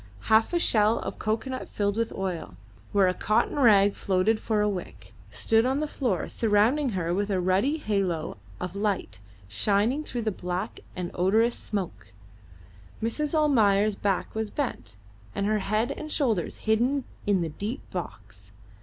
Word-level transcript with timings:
Half 0.33 0.51
a 0.51 0.57
shell 0.57 0.97
of 0.97 1.19
cocoanut 1.19 1.67
filled 1.69 1.95
with 1.95 2.11
oil, 2.13 2.55
where 2.91 3.07
a 3.07 3.13
cotton 3.13 3.59
rag 3.59 3.93
floated 3.93 4.39
for 4.39 4.59
a 4.61 4.67
wick, 4.67 5.13
stood 5.29 5.63
on 5.63 5.79
the 5.79 5.87
floor, 5.87 6.27
surrounding 6.27 6.89
her 6.97 7.13
with 7.13 7.29
a 7.29 7.39
ruddy 7.39 7.77
halo 7.77 8.37
of 8.59 8.75
light 8.75 9.19
shining 9.47 10.03
through 10.03 10.23
the 10.23 10.31
black 10.31 10.79
and 10.95 11.11
odorous 11.13 11.53
smoke. 11.53 12.13
Mrs. 12.99 13.35
Almayer's 13.35 13.93
back 13.93 14.33
was 14.33 14.49
bent, 14.49 14.95
and 15.35 15.45
her 15.45 15.59
head 15.59 15.91
and 15.91 16.11
shoulders 16.11 16.57
hidden 16.65 17.03
in 17.27 17.41
the 17.41 17.49
deep 17.49 17.87
box. 17.91 18.53